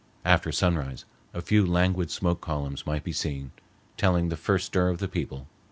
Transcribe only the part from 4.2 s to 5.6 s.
the first stir of the people.